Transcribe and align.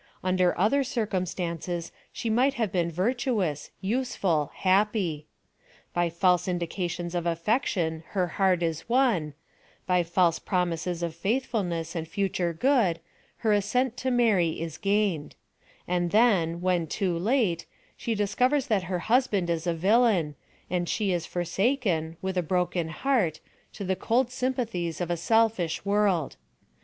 Under 0.23 0.57
other 0.57 0.83
circumstances 0.83 1.91
she 2.11 2.27
might 2.27 2.55
have 2.55 2.71
been 2.71 2.89
virtuous, 2.89 3.69
useful, 3.81 4.49
happy. 4.55 5.27
By 5.93 6.09
false 6.09 6.47
indications 6.47 7.13
of 7.13 7.27
affection 7.27 8.03
her 8.17 8.33
Pieart 8.39 8.63
is 8.63 8.89
won— 8.89 9.35
by 9.85 10.01
false 10.01 10.39
promises 10.39 11.03
of 11.03 11.13
faithfulness 11.13 11.95
and 11.95 12.07
future 12.07 12.51
good, 12.51 12.99
her 13.45 13.53
assent 13.53 13.95
to 13.97 14.09
marry 14.09 14.59
is 14.59 14.79
gained— 14.79 15.35
and 15.87 16.09
then, 16.09 16.61
when 16.61 16.87
too 16.87 17.15
late, 17.15 17.67
she 17.95 18.15
discovers 18.15 18.65
that 18.65 18.85
her 18.85 19.01
husband 19.05 19.51
is 19.51 19.67
a 19.67 19.73
villain, 19.75 20.33
and 20.67 20.89
she 20.89 21.11
is 21.11 21.27
forsaken, 21.27 22.17
with 22.23 22.39
a 22.39 22.41
broken 22.41 22.87
heart, 22.89 23.39
to 23.73 23.83
the 23.83 23.95
cold 23.95 24.31
sym 24.31 24.55
pathies 24.55 24.99
of 24.99 25.11
a 25.11 25.15
selfish 25.17 25.85
world. 25.85 26.37